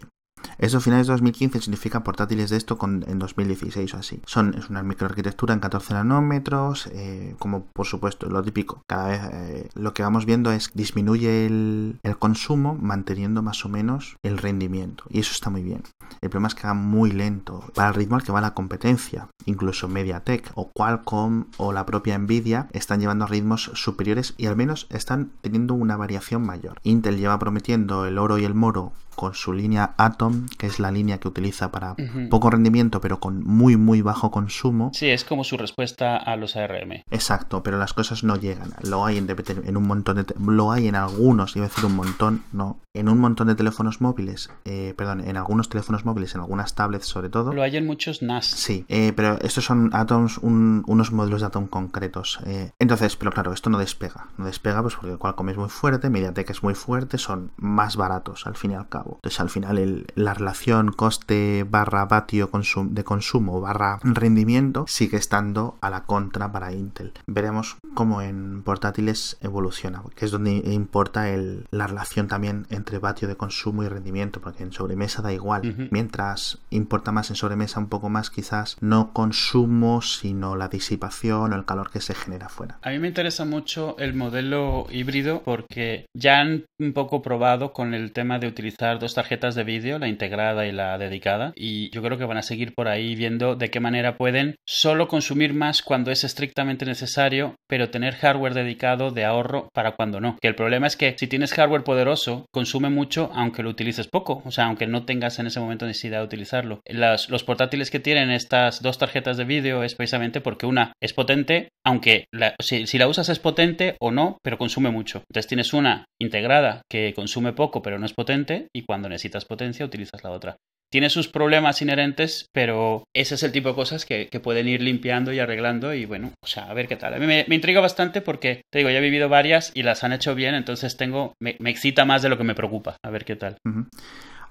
[0.58, 4.21] Eso finales de 2015 significa portátiles de esto con, en 2016 o así.
[4.25, 8.84] Son, es una microarquitectura en 14 nanómetros, eh, como por supuesto lo típico.
[8.88, 13.69] Cada vez eh, lo que vamos viendo es disminuye el, el, consumo manteniendo más o
[13.69, 15.06] menos el rendimiento.
[15.10, 15.84] Y eso está muy bien.
[16.21, 17.63] El problema es que va muy lento.
[17.73, 19.28] Para el ritmo al que va la competencia.
[19.45, 24.88] Incluso MediaTek o Qualcomm o la propia Nvidia están llevando ritmos superiores y al menos
[24.89, 26.80] están teniendo una variación mayor.
[26.84, 30.91] Intel lleva prometiendo el oro y el moro con su línea Atom, que es la
[30.91, 31.95] línea que utiliza para
[32.29, 34.91] poco rendimiento pero con muy muy bajo consumo.
[34.93, 37.03] Sí, es como su respuesta a los ARM.
[37.12, 38.71] Exacto, pero las cosas no llegan.
[38.82, 39.27] Lo hay en,
[39.65, 43.10] en un montón de lo hay en algunos, iba a decir un montón, no, en
[43.10, 47.29] un montón de teléfonos móviles, eh, perdón, en algunos teléfonos móviles, en algunas tablets sobre
[47.29, 47.51] todo.
[47.51, 48.45] Lo hay en muchos NAS.
[48.45, 52.39] Sí, eh, pero estos son Atoms, un- unos modelos de Atom concretos.
[52.45, 52.71] eh.
[52.79, 54.27] entonces, pero claro, esto no despega.
[54.38, 58.45] No despega pues porque Qualcomm es muy fuerte, MediaTek es muy fuerte, son más baratos
[58.47, 59.09] al fin y al cabo.
[59.15, 65.17] Entonces, al final, el- la relación coste barra vatio consum- de consumo barra rendimiento sigue
[65.17, 67.13] estando a la contra para Intel.
[67.28, 73.28] Veremos cómo en portátiles evoluciona, que es donde importa el- la relación también entre vatio
[73.28, 75.88] de consumo y rendimiento, porque en sobremesa da igual.
[75.91, 81.56] Mientras importa más en sobremesa un poco más quizás no consumo, sino la disipación o
[81.56, 82.78] el calor que se genera fuera.
[82.82, 87.93] A mí me interesa mucho el modelo híbrido porque ya han un poco probado con
[87.93, 92.01] el tema de utilizar dos tarjetas de vídeo, la integrada y la dedicada, y yo
[92.01, 95.81] creo que van a seguir por ahí viendo de qué manera pueden solo consumir más
[95.81, 100.38] cuando es estrictamente necesario, pero tener hardware dedicado de ahorro para cuando no.
[100.41, 104.41] Que el problema es que si tienes hardware poderoso, consume mucho aunque lo utilices poco,
[104.45, 106.81] o sea, aunque no tengas en ese momento necesidad de utilizarlo.
[106.85, 111.69] Los portátiles que tienen estas dos tarjetas de vídeo es precisamente porque una es potente,
[111.85, 112.25] aunque
[112.59, 115.23] si, la usas es potente o no, pero consume mucho.
[115.29, 120.24] Entonces tienes una integrada que consume poco pero no es potente cuando necesitas potencia utilizas
[120.24, 120.58] la otra.
[120.92, 124.82] Tiene sus problemas inherentes, pero ese es el tipo de cosas que, que pueden ir
[124.82, 127.13] limpiando y arreglando y bueno, o sea, a ver qué tal.
[127.13, 130.04] A mí me, me intriga bastante porque, te digo, ya he vivido varias y las
[130.04, 132.98] han hecho bien, entonces tengo, me, me excita más de lo que me preocupa.
[133.06, 133.58] A ver qué tal.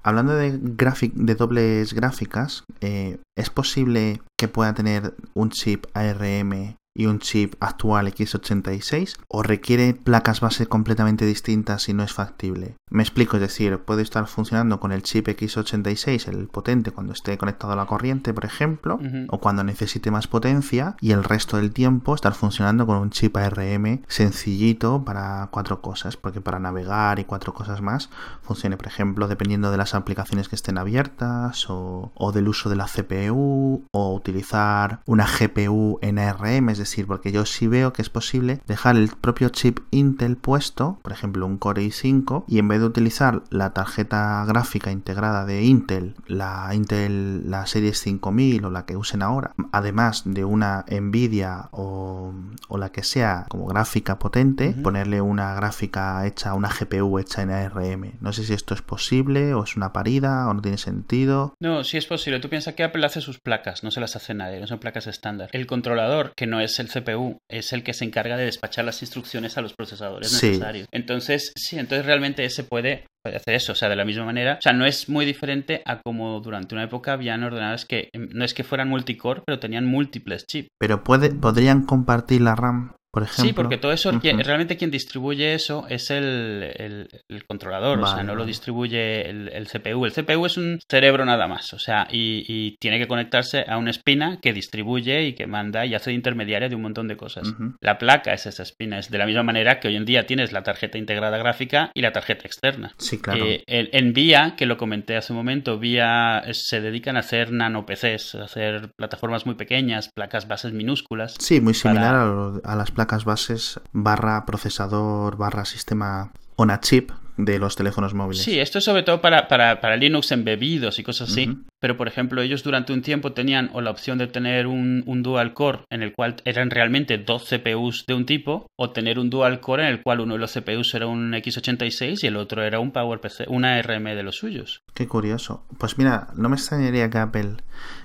[0.05, 7.07] Hablando de, de dobles gráficas, eh, ¿es posible que pueda tener un chip ARM y
[7.07, 12.75] un chip actual X86 o requiere placas base completamente distintas y no es factible?
[12.91, 17.39] Me explico, es decir, puede estar funcionando con el chip X86, el potente, cuando esté
[17.39, 21.73] conectado a la corriente, por ejemplo, o cuando necesite más potencia, y el resto del
[21.73, 27.25] tiempo estar funcionando con un chip ARM sencillito para cuatro cosas, porque para navegar y
[27.25, 28.11] cuatro cosas más
[28.43, 32.77] funcione, por ejemplo, dependiendo de las aplicaciones que estén abiertas o, o del uso de
[32.77, 38.03] la CPU o utilizar una GPU en ARM, es decir, porque yo sí veo que
[38.03, 42.69] es posible dejar el propio chip Intel puesto, por ejemplo, un Core i5, y en
[42.69, 48.71] vez de utilizar la tarjeta gráfica integrada de Intel, la Intel, la Series 5000 o
[48.71, 52.33] la que usen ahora, además de una Nvidia o,
[52.69, 57.51] o la que sea como gráfica potente, ponerle una gráfica hecha, una GPU hecha en
[57.51, 58.13] ARM.
[58.21, 61.55] No sé si esto es posible o es una parida o no tiene sentido.
[61.61, 62.41] No, sí es posible.
[62.41, 65.07] Tú piensas que Apple hace sus placas, no se las hace nadie, no son placas
[65.07, 65.51] estándar.
[65.53, 69.03] El controlador, que no es el CPU, es el que se encarga de despachar las
[69.03, 70.49] instrucciones a los procesadores Sí.
[70.49, 70.89] necesarios.
[70.93, 74.57] Entonces, sí, entonces realmente ese puede, hacer eso, o sea, de la misma manera.
[74.59, 78.45] O sea, no es muy diferente a como durante una época habían ordenadores que no
[78.45, 80.69] es que fueran multicore, pero tenían múltiples chips.
[80.79, 83.45] Pero puede, podrían compartir la RAM, por ejemplo.
[83.45, 88.07] Sí, porque todo eso, quien- realmente quien distribuye eso es el, el- el controlador, o
[88.07, 90.05] sea, no lo distribuye el, el CPU.
[90.05, 93.79] El CPU es un cerebro nada más, o sea, y, y tiene que conectarse a
[93.79, 97.17] una espina que distribuye y que manda y hace de intermediaria de un montón de
[97.17, 97.53] cosas.
[97.81, 100.53] La placa es esa espina, es de la misma manera que hoy en día tienes
[100.53, 102.93] la tarjeta integrada gráfica y la tarjeta externa.
[102.99, 103.45] Sí, claro.
[103.47, 107.87] Eh, en VIA, que lo comenté hace un momento, VIA se dedican a hacer nano
[107.87, 111.37] PCs, a hacer plataformas muy pequeñas, placas bases minúsculas.
[111.39, 116.71] Sí, muy similar para- a, lo- a las placas bases barra procesador barra sistema on
[116.71, 118.43] a chip de los teléfonos móviles.
[118.43, 121.57] Sí, esto es sobre todo para, para, para Linux embebidos y cosas así.
[121.81, 125.23] Pero, por ejemplo, ellos durante un tiempo tenían o la opción de tener un, un
[125.23, 129.31] dual core en el cual eran realmente dos CPUs de un tipo, o tener un
[129.31, 132.65] dual core en el cual uno de los CPUs era un x86 y el otro
[132.65, 134.83] era un PowerPC, una ARM de los suyos.
[134.93, 135.65] Qué curioso.
[135.79, 137.59] Pues mira, no me extrañaría que Apple,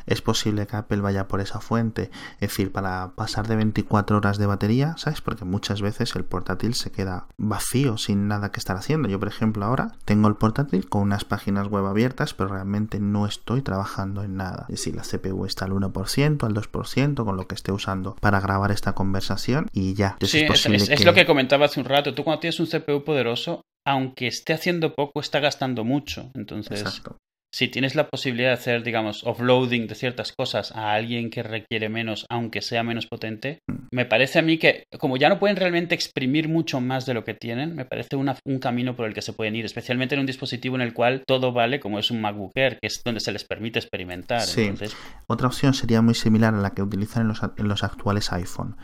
[0.05, 2.11] es posible que Apple vaya por esa fuente.
[2.35, 5.21] Es decir, para pasar de 24 horas de batería, ¿sabes?
[5.21, 9.09] Porque muchas veces el portátil se queda vacío, sin nada que estar haciendo.
[9.09, 13.25] Yo, por ejemplo, ahora tengo el portátil con unas páginas web abiertas, pero realmente no
[13.25, 14.65] estoy trabajando en nada.
[14.69, 18.39] Es decir, la CPU está al 1%, al 2%, con lo que esté usando para
[18.39, 20.11] grabar esta conversación y ya.
[20.13, 21.05] Entonces Sí, es que...
[21.05, 22.13] lo que comentaba hace un rato.
[22.13, 26.31] Tú cuando tienes un CPU poderoso, aunque esté haciendo poco, está gastando mucho.
[26.33, 27.17] Entonces, Exacto.
[27.53, 31.87] Si tienes la posibilidad de hacer, digamos, offloading de ciertas cosas a alguien que requiere
[31.87, 33.73] menos, aunque sea menos potente, Mm.
[33.91, 37.23] me parece a mí que, como ya no pueden realmente exprimir mucho más de lo
[37.23, 40.21] que tienen, me parece una- un camino por el que se pueden ir, especialmente en
[40.21, 43.19] un dispositivo en el cual todo vale, como es un MacBook Air, que es donde
[43.19, 44.41] se les permite experimentar.
[44.41, 44.61] Sí.
[44.63, 44.95] Entonces,
[45.27, 48.75] Otra opción sería muy similar a la que utilizan en los, en los actuales iPhone.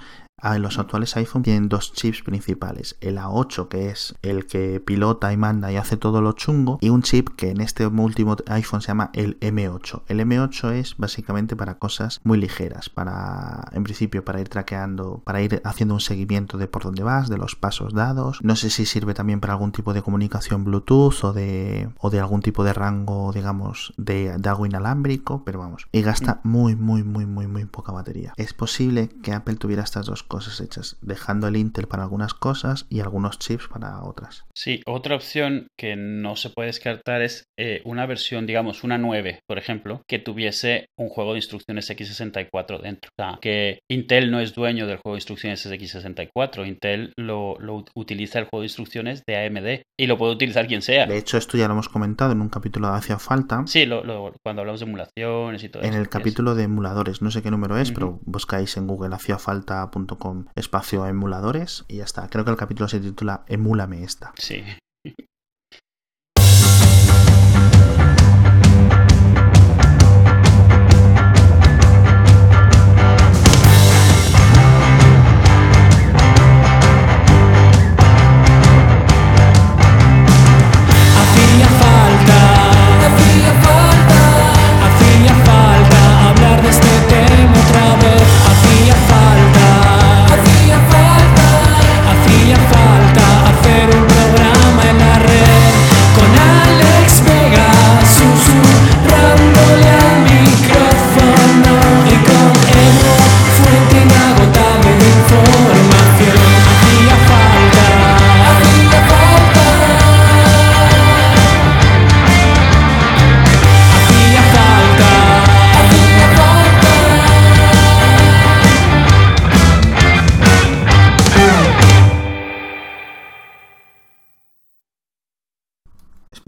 [0.41, 2.97] Ah, en los actuales iPhone tienen dos chips principales.
[3.01, 6.89] El A8, que es el que pilota y manda y hace todo lo chungo, y
[6.89, 10.03] un chip que en este último iPhone se llama el M8.
[10.07, 15.41] El M8 es básicamente para cosas muy ligeras, para, en principio, para ir traqueando, para
[15.41, 18.39] ir haciendo un seguimiento de por dónde vas, de los pasos dados.
[18.41, 22.19] No sé si sirve también para algún tipo de comunicación Bluetooth o de, o de
[22.19, 25.87] algún tipo de rango, digamos, de, de algo inalámbrico, pero vamos.
[25.91, 28.33] Y gasta muy, muy, muy, muy, muy poca batería.
[28.37, 32.85] Es posible que Apple tuviera estas dos cosas hechas, dejando el Intel para algunas cosas
[32.89, 34.45] y algunos chips para otras.
[34.55, 39.41] Sí, otra opción que no se puede descartar es eh, una versión, digamos, una 9,
[39.47, 43.09] por ejemplo, que tuviese un juego de instrucciones x64 dentro.
[43.17, 47.83] O sea, que Intel no es dueño del juego de instrucciones x64, Intel lo, lo
[47.95, 51.07] utiliza el juego de instrucciones de AMD y lo puede utilizar quien sea.
[51.07, 53.63] De hecho, esto ya lo hemos comentado en un capítulo de Hacia Falta.
[53.65, 55.97] Sí, lo- lo- cuando hablamos de emulaciones y todo En eso.
[55.97, 59.15] el que es- capítulo de emuladores, no sé qué número es, pero buscáis en Google
[59.15, 60.18] haciafalta.com
[60.55, 62.27] espacio emuladores y ya está.
[62.29, 64.33] Creo que el capítulo se titula Emúlame esta.
[64.37, 64.63] Sí.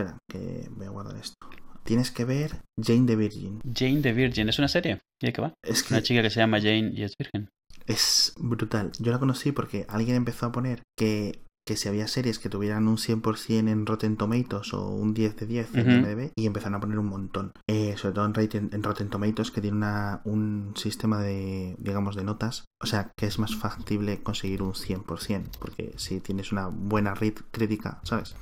[0.02, 1.36] Espera, que voy a guardar esto.
[1.84, 3.60] Tienes que ver Jane the Virgin.
[3.74, 5.00] Jane the Virgin, ¿es una serie?
[5.22, 5.54] ¿Y de qué va?
[5.64, 7.50] Es que Una chica que se llama Jane y es virgen.
[7.88, 8.92] es brutal.
[9.00, 12.88] Yo la conocí porque alguien empezó a poner que, que si había series que tuvieran
[12.88, 15.91] un 100% en Rotten Tomatoes o un 10 de 10 en.
[15.91, 17.52] IMDb y empezaron a poner un montón.
[17.67, 22.15] Eh, sobre todo en, Rotten- en Rotten Tomatoes que tiene una, un sistema de, digamos,
[22.15, 22.65] de notas.
[22.82, 25.43] O sea, que es más factible conseguir un 100%.
[25.60, 28.36] Porque si tienes una buena read crítica, ¿sabes?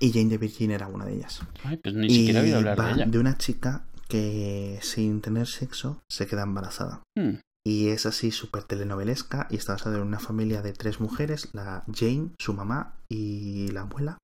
[0.00, 1.40] Y Jane the Virgin era una de ellas.
[1.64, 3.20] Ay, pues ni siquiera he oído hablar de ella.
[3.20, 7.02] una chica que sin tener sexo se queda embarazada.
[7.16, 7.36] Hmm.
[7.68, 11.84] Y es así súper telenovelesca y está basada en una familia de tres mujeres, la
[11.94, 14.16] Jane, su mamá y la abuela.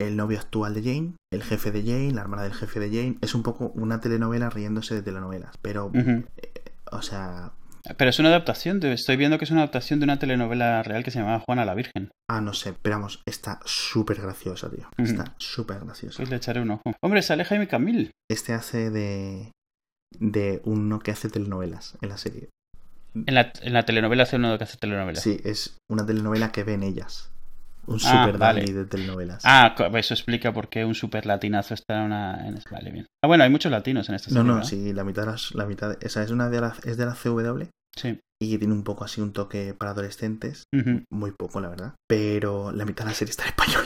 [0.00, 3.18] El novio actual de Jane, el jefe de Jane, la hermana del jefe de Jane.
[3.20, 5.58] Es un poco una telenovela riéndose de telenovelas.
[5.60, 6.24] Pero, eh,
[6.90, 7.52] o sea...
[7.98, 11.04] Pero es una adaptación, de- estoy viendo que es una adaptación de una telenovela real
[11.04, 12.10] que se llamaba Juana la Virgen.
[12.30, 14.88] Ah, no sé, pero vamos, está súper graciosa, tío.
[14.96, 16.16] Está súper graciosa.
[16.18, 16.82] Pues le echaré un ojo.
[17.02, 18.10] Hombre, sale Jaime Camil.
[18.30, 19.50] Este hace de...
[20.18, 22.48] de uno que hace telenovelas en la serie.
[23.14, 25.22] En la, en la telenovela hace uno que hace telenovelas.
[25.22, 27.30] Sí, es una telenovela que ven ellas.
[27.86, 28.64] Un Ah, super vale.
[28.72, 29.42] De telenovelas.
[29.44, 32.46] Ah, co- eso explica por qué un super latinazo está en una...
[32.46, 32.60] En...
[32.70, 33.06] Vale, bien.
[33.24, 34.68] Ah, bueno, hay muchos latinos en esta no, serie, no, ¿verdad?
[34.68, 37.64] sí, la mitad, la mitad, esa es una de las, es de la CW
[37.96, 38.20] Sí.
[38.40, 40.62] y tiene un poco así un toque para adolescentes,
[41.10, 43.84] muy poco la verdad, pero la mitad de la serie está en español.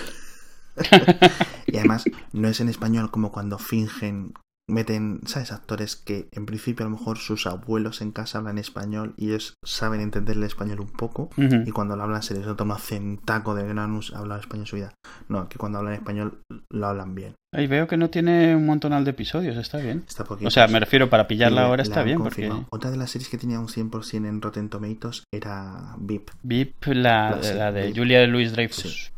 [1.67, 4.35] y además no es en español como cuando fingen,
[4.69, 5.53] meten, ¿sabes?
[5.53, 9.55] Actores que en principio a lo mejor sus abuelos en casa hablan español y ellos
[9.65, 11.31] saben entender el español un poco.
[11.37, 14.41] Y cuando lo hablan se les nota un acentaco de que no han us- hablado
[14.41, 14.95] español en su vida.
[15.29, 16.41] No, que cuando hablan español
[16.73, 17.35] lo hablan bien.
[17.55, 20.05] Ahí veo que no tiene un montonal de episodios, está bien.
[20.09, 20.49] Está poquito.
[20.49, 22.51] O sea, me refiero para pillarla ahora está bien, porque.
[22.71, 26.31] Otra de las series que tenía un 100% en Rotten Tomatoes era VIP.
[26.43, 27.93] VIP, la, La- sí, la de.
[27.95, 28.83] Julia Louis Dreyfus.
[28.83, 29.11] Sí.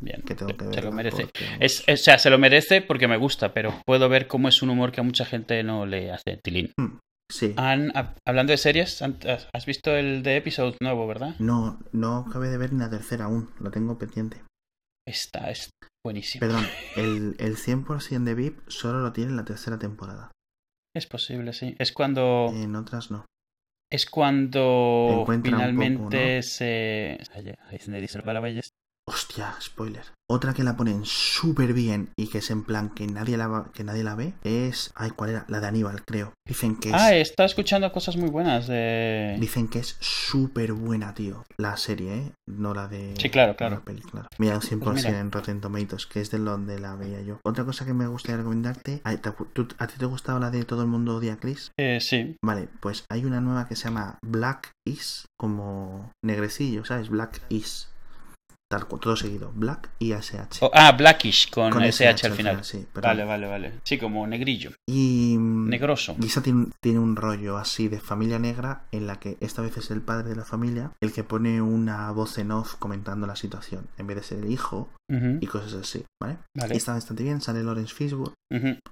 [0.00, 1.22] Bien, Que tengo que se lo merece.
[1.24, 4.48] porque- Es, es- o sea, se lo merece porque me gusta, pero puedo ver cómo
[4.48, 6.72] es un humor que a mucha gente no le hace tilín.
[7.30, 7.54] Sí.
[7.56, 11.36] Han- hab- hablando de series, has visto el de Episode nuevo, ¿verdad?
[11.38, 13.50] No, no acabé de ver ni la tercera aún.
[13.60, 14.42] Lo tengo pendiente.
[15.06, 15.70] Esta es
[16.04, 16.40] buenísima.
[16.46, 16.64] Perdón,
[16.96, 20.30] el, el 100% de VIP solo lo tiene en la tercera temporada.
[20.96, 21.76] Es posible, sí.
[21.78, 23.24] Es cuando En otras no.
[23.92, 26.42] es cuando finalmente poco, ¿no?
[26.42, 27.18] se
[27.70, 28.50] ahí se dice la palabra,
[29.14, 30.04] Hostia, spoiler.
[30.30, 33.72] Otra que la ponen súper bien y que es en plan que nadie la, va-
[33.74, 34.92] que nadie la ve es...
[34.94, 35.44] Ay, ¿cuál era?
[35.48, 36.32] La de Aníbal, creo.
[36.46, 36.94] Dicen que es...
[36.96, 39.36] Ah, está escuchando cosas muy buenas de...
[39.40, 41.44] Dicen que es súper buena, tío.
[41.58, 42.32] La serie, ¿eh?
[42.46, 43.14] No la de...
[43.18, 43.74] Sí, claro, claro.
[43.76, 44.28] La peli, claro.
[44.38, 45.18] Mira, un 100% Pues mira.
[45.18, 47.40] en Rotten Tomatoes, que es de donde la veía yo.
[47.42, 49.00] Otra cosa que me gustaría recomendarte...
[49.02, 51.36] ay, ¿te acu- tú- ¿A ti te gustaba la de Todo el mundo odia a
[51.38, 51.72] Chris?
[51.76, 52.36] Eh, sí.
[52.44, 57.08] Vale, pues hay una nueva que se llama Black Is, como negrecillo, ¿sabes?
[57.08, 57.88] Black Is.
[58.70, 59.50] Tal cual, todo seguido.
[59.52, 60.58] Black y SH.
[60.64, 62.64] Oh, ah, Blackish con, Con SH al final.
[62.64, 62.86] sí.
[62.94, 63.72] Vale, vale, vale.
[63.82, 64.70] Sí, como negrillo.
[64.88, 65.36] Y...
[65.36, 66.14] mm, Negroso.
[66.20, 69.76] Y esa tiene, tiene un rollo así de familia negra en la que esta vez
[69.76, 73.34] es el padre de la familia el que pone una voz en off comentando la
[73.34, 74.88] situación en vez de ser el hijo
[75.40, 76.38] y cosas así, ¿vale?
[76.56, 76.72] Vale.
[76.72, 78.32] Y está bastante bien, sale Lawrence Fishburne,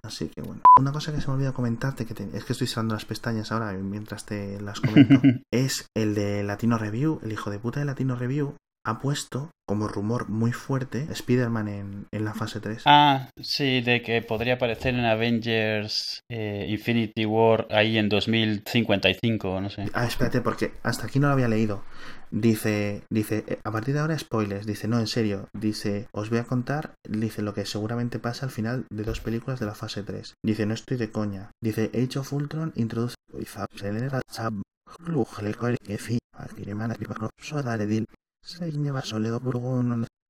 [0.03, 0.63] así que bueno.
[0.77, 3.53] Una cosa que se me olvidó comentarte, que te- es que estoy cerrando las pestañas
[3.53, 5.21] ahora mientras te las comento,
[5.53, 9.87] es el de Latino Review, el hijo de puta de Latino Review ha puesto como
[9.87, 12.83] rumor muy fuerte Spider-Man en, en la fase 3.
[12.87, 19.69] Ah, sí, de que podría aparecer en Avengers eh, Infinity War ahí en 2055, no
[19.69, 19.87] sé.
[19.93, 21.85] Ah, espérate, porque hasta aquí no lo había leído.
[22.31, 24.67] Dice, dice, eh, a partir de ahora spoilers.
[24.67, 25.49] Dice, no, en serio.
[25.53, 29.61] Dice, os voy a contar, dice lo que seguramente pasa al final de dos películas
[29.61, 30.35] de la fase 3.
[30.43, 31.51] Dice, no estoy de coña.
[31.63, 33.17] Dice, Age of Ultron introduce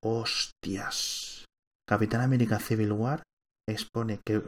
[0.03, 1.45] Hostias.
[1.89, 3.23] Capitán América Civil War
[3.69, 4.43] expone que...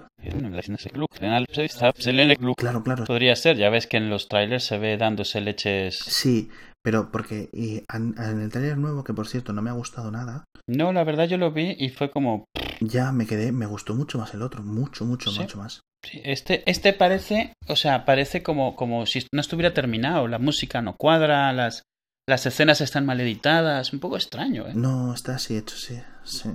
[2.57, 5.99] Claro, claro, Podría ser, ya ves que en los trailers se ve dándose leches.
[5.99, 6.51] Sí,
[6.83, 10.45] pero porque y en el trailer nuevo, que por cierto no me ha gustado nada,
[10.67, 12.47] No, la verdad yo lo vi y fue como.
[12.81, 15.41] ya me quedé, me gustó mucho más el otro, mucho, mucho, ¿Sí?
[15.41, 15.81] mucho más.
[16.05, 20.29] sí, Este, este parece, o sea, parece como, como si no estuviera terminado.
[20.29, 21.83] La música no cuadra, las,
[22.31, 23.93] las escenas están mal editadas.
[23.93, 24.73] Un poco extraño, ¿eh?
[24.75, 26.51] No, está así hecho, sí, sí.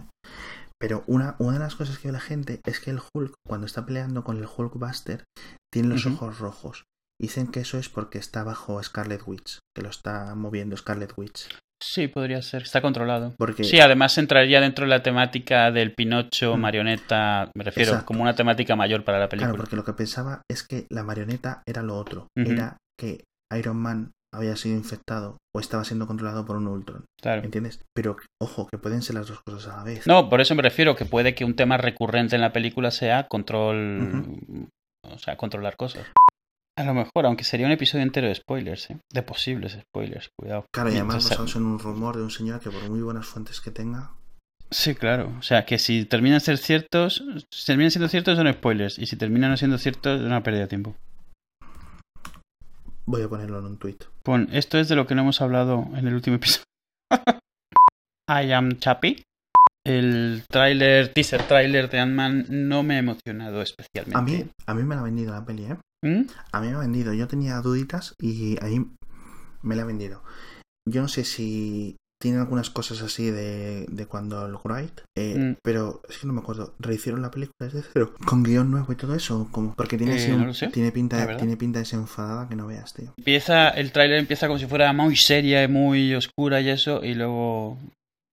[0.80, 3.66] Pero una, una de las cosas que ve la gente es que el Hulk, cuando
[3.68, 5.24] está peleando con el Hulkbuster,
[5.72, 6.84] tiene los ojos rojos.
[7.22, 11.48] Dicen que eso es porque está bajo Scarlet Witch, que lo está moviendo Scarlet Witch.
[11.82, 12.64] Sí, podría ser.
[12.64, 13.34] Está controlado.
[13.38, 16.60] Porque Sí, además entraría dentro de la temática del Pinocho, Mm.
[16.60, 18.08] marioneta, me refiero, Exacto.
[18.08, 19.52] como una temática mayor para la película.
[19.52, 22.28] Claro, porque lo que pensaba es que la marioneta era lo otro.
[22.36, 23.24] Era que
[23.58, 27.06] Iron Man había sido infectado o estaba siendo controlado por un Ultron.
[27.22, 27.44] Claro.
[27.44, 27.80] ¿Entiendes?
[27.94, 30.06] Pero, ojo, que pueden ser las dos cosas a la vez.
[30.08, 33.28] No, por eso me refiero que puede que un tema recurrente en la película sea
[33.28, 34.70] control,
[35.04, 36.06] o sea, controlar cosas.
[36.78, 38.98] A lo mejor, aunque sería un episodio entero de spoilers, ¿eh?
[39.14, 40.66] de posibles spoilers, cuidado.
[40.74, 43.62] Claro, y además basados en un rumor de un señor que por muy buenas fuentes
[43.62, 44.12] que tenga...
[44.72, 45.34] Sí, claro.
[45.40, 49.16] O sea, que si terminan ser ciertos, si terminan siendo ciertos son spoilers, y si
[49.16, 50.96] terminan no siendo ciertos es una pérdida de tiempo.
[53.06, 54.04] Voy a ponerlo en un tuit.
[54.24, 56.66] Pon, esto es de lo que no hemos hablado en el último episodio.
[58.28, 59.24] I am Chappy.
[59.86, 64.18] El tráiler, teaser tráiler de Ant-Man no me ha emocionado especialmente.
[64.18, 65.78] A mí, a mí me la ha vendido la peli, ¿eh?
[66.04, 66.28] ¿Mm?
[66.52, 67.14] A mí me ha vendido.
[67.14, 68.84] Yo tenía duditas y ahí
[69.62, 70.24] me la ha vendido.
[70.90, 75.56] Yo no sé si tiene algunas cosas así de, de cuando el Wright, eh, Mm.
[75.64, 76.74] pero es que no me acuerdo.
[76.80, 78.14] ¿Rehicieron la película desde cero?
[78.26, 79.48] ¿Con guion nuevo y todo eso?
[79.52, 81.38] como Porque tiene, Eh, no lo tiene, pinta, verdad.
[81.40, 83.14] tiene pinta desenfadada que no veas, tío.
[83.18, 87.14] Empieza, el tráiler empieza como si fuera muy seria y muy oscura y eso, y
[87.16, 87.78] luego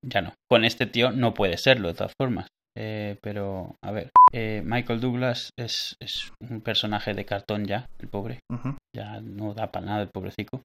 [0.04, 0.32] ya no.
[0.50, 2.46] Con este tío no puede serlo, de todas formas.
[2.78, 8.08] Eh, pero, a ver, eh, Michael Douglas es, es un personaje de cartón ya, el
[8.08, 8.38] pobre.
[8.96, 10.62] Ya no da para nada el pobrecico.